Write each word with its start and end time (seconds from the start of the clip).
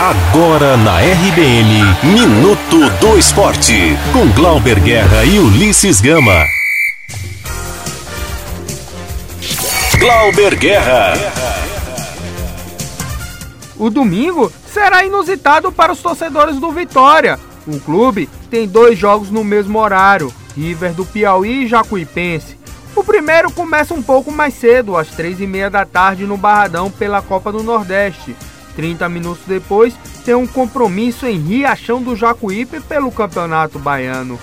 Agora 0.00 0.76
na 0.76 1.00
RBN, 1.00 1.82
Minuto 2.04 2.88
do 3.00 3.18
Esporte, 3.18 3.98
com 4.12 4.30
Glauber 4.30 4.78
Guerra 4.78 5.24
e 5.24 5.40
Ulisses 5.40 6.00
Gama. 6.00 6.46
Glauber 9.98 10.54
Guerra. 10.54 11.14
O 13.76 13.90
domingo 13.90 14.52
será 14.72 15.04
inusitado 15.04 15.72
para 15.72 15.90
os 15.90 16.00
torcedores 16.00 16.60
do 16.60 16.70
Vitória. 16.70 17.36
O 17.66 17.80
clube 17.80 18.28
tem 18.48 18.68
dois 18.68 18.96
jogos 18.96 19.32
no 19.32 19.42
mesmo 19.42 19.80
horário, 19.80 20.32
River 20.56 20.92
do 20.92 21.04
Piauí 21.04 21.64
e 21.64 21.66
Jacuipense. 21.66 22.56
O 22.94 23.02
primeiro 23.02 23.50
começa 23.50 23.94
um 23.94 24.02
pouco 24.02 24.30
mais 24.30 24.54
cedo, 24.54 24.96
às 24.96 25.08
três 25.08 25.40
e 25.40 25.46
meia 25.46 25.68
da 25.68 25.84
tarde 25.84 26.24
no 26.24 26.36
Barradão 26.36 26.88
pela 26.88 27.20
Copa 27.20 27.50
do 27.50 27.64
Nordeste. 27.64 28.36
30 28.78 29.08
minutos 29.08 29.42
depois, 29.44 29.92
tem 30.24 30.36
um 30.36 30.46
compromisso 30.46 31.26
em 31.26 31.36
Riachão 31.36 32.00
do 32.00 32.14
Jacuípe 32.14 32.78
pelo 32.78 33.10
Campeonato 33.10 33.76
Baiano. 33.76 34.38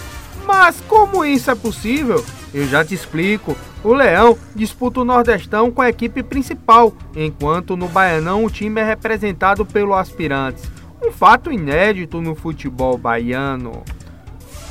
Mas 0.46 0.84
como 0.90 1.24
isso 1.24 1.50
é 1.50 1.56
possível? 1.56 2.22
Eu 2.54 2.68
já 2.68 2.84
te 2.84 2.94
explico. 2.94 3.56
O 3.82 3.94
Leão 3.94 4.38
disputa 4.54 5.00
o 5.00 5.06
Nordestão 5.06 5.72
com 5.72 5.82
a 5.82 5.88
equipe 5.88 6.22
principal, 6.22 6.94
enquanto 7.16 7.78
no 7.78 7.88
Baianão 7.88 8.44
o 8.44 8.50
time 8.50 8.82
é 8.82 8.84
representado 8.84 9.66
pelo 9.66 9.94
Aspirantes. 9.94 10.70
Um 11.02 11.14
fato 11.14 11.50
inédito 11.50 12.20
no 12.20 12.36
futebol 12.36 12.98
baiano. 12.98 13.84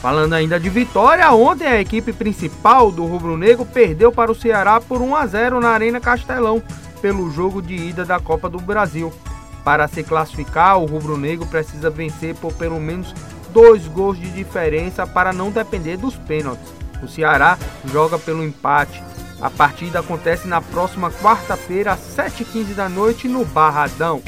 Falando 0.02 0.34
ainda 0.34 0.60
de 0.60 0.68
vitória, 0.68 1.32
ontem 1.32 1.66
a 1.66 1.80
equipe 1.80 2.12
principal 2.12 2.92
do 2.92 3.06
Rubro 3.06 3.38
Negro 3.38 3.64
perdeu 3.64 4.12
para 4.12 4.30
o 4.30 4.34
Ceará 4.34 4.78
por 4.78 5.00
1 5.00 5.16
a 5.16 5.26
0 5.26 5.60
na 5.60 5.70
Arena 5.70 6.00
Castelão, 6.00 6.62
pelo 7.00 7.30
jogo 7.30 7.62
de 7.62 7.74
ida 7.74 8.04
da 8.04 8.20
Copa 8.20 8.50
do 8.50 8.58
Brasil. 8.58 9.10
Para 9.64 9.88
se 9.88 10.04
classificar, 10.04 10.78
o 10.78 10.84
rubro-negro 10.84 11.46
precisa 11.46 11.88
vencer 11.88 12.34
por 12.34 12.52
pelo 12.52 12.78
menos 12.78 13.14
dois 13.50 13.88
gols 13.88 14.18
de 14.18 14.30
diferença 14.30 15.06
para 15.06 15.32
não 15.32 15.50
depender 15.50 15.96
dos 15.96 16.16
pênaltis. 16.16 16.72
O 17.02 17.08
Ceará 17.08 17.56
joga 17.86 18.18
pelo 18.18 18.44
empate. 18.44 19.02
A 19.40 19.48
partida 19.50 20.00
acontece 20.00 20.46
na 20.46 20.60
próxima 20.60 21.10
quarta-feira, 21.10 21.92
às 21.92 22.00
7h15 22.00 22.74
da 22.74 22.88
noite, 22.88 23.26
no 23.26 23.44
Barradão. 23.44 24.22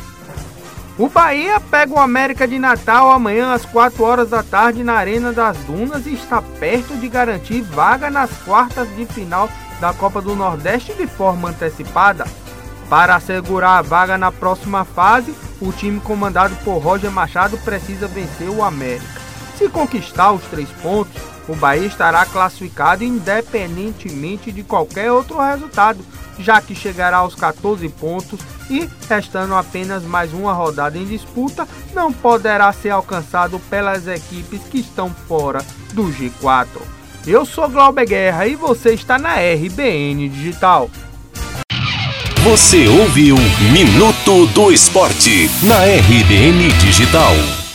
O 0.98 1.08
Bahia 1.08 1.60
pega 1.60 1.92
o 1.92 2.00
América 2.00 2.48
de 2.48 2.58
Natal 2.58 3.10
amanhã 3.10 3.52
às 3.52 3.66
4 3.66 4.02
horas 4.02 4.30
da 4.30 4.42
tarde 4.42 4.82
na 4.82 4.94
Arena 4.94 5.30
das 5.30 5.58
Dunas 5.58 6.06
e 6.06 6.14
está 6.14 6.40
perto 6.40 6.96
de 6.96 7.06
garantir 7.06 7.60
vaga 7.60 8.10
nas 8.10 8.30
quartas 8.44 8.88
de 8.96 9.04
final 9.04 9.50
da 9.78 9.92
Copa 9.92 10.22
do 10.22 10.34
Nordeste 10.34 10.94
de 10.94 11.06
forma 11.06 11.50
antecipada. 11.50 12.24
Para 12.88 13.16
assegurar 13.16 13.78
a 13.78 13.82
vaga 13.82 14.16
na 14.16 14.30
próxima 14.30 14.84
fase, 14.84 15.34
o 15.60 15.72
time 15.72 16.00
comandado 16.00 16.54
por 16.64 16.78
Roger 16.78 17.10
Machado 17.10 17.58
precisa 17.58 18.06
vencer 18.06 18.48
o 18.48 18.62
América. 18.62 19.20
Se 19.58 19.68
conquistar 19.68 20.32
os 20.32 20.42
três 20.44 20.68
pontos, 20.82 21.20
o 21.48 21.54
Bahia 21.56 21.86
estará 21.86 22.24
classificado 22.26 23.02
independentemente 23.02 24.52
de 24.52 24.62
qualquer 24.62 25.10
outro 25.10 25.38
resultado, 25.40 26.04
já 26.38 26.60
que 26.60 26.74
chegará 26.74 27.18
aos 27.18 27.34
14 27.34 27.88
pontos 27.88 28.38
e, 28.68 28.88
restando 29.08 29.54
apenas 29.54 30.02
mais 30.02 30.32
uma 30.32 30.52
rodada 30.52 30.98
em 30.98 31.06
disputa, 31.06 31.66
não 31.94 32.12
poderá 32.12 32.72
ser 32.72 32.90
alcançado 32.90 33.58
pelas 33.70 34.06
equipes 34.06 34.60
que 34.64 34.78
estão 34.78 35.10
fora 35.10 35.64
do 35.92 36.04
G4. 36.04 36.66
Eu 37.26 37.44
sou 37.44 37.68
Glauber 37.68 38.06
Guerra 38.06 38.46
e 38.46 38.54
você 38.54 38.92
está 38.92 39.18
na 39.18 39.34
RBN 39.34 40.28
Digital. 40.28 40.90
Você 42.48 42.86
ouviu 42.86 43.34
Minuto 43.72 44.46
do 44.46 44.70
Esporte 44.70 45.50
na 45.64 45.80
RBN 45.84 46.68
Digital. 46.78 47.65